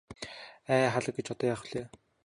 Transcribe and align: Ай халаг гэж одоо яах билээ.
Ай 0.73 0.81
халаг 0.93 1.15
гэж 1.17 1.27
одоо 1.33 1.47
яах 1.51 1.61
билээ. 1.65 1.85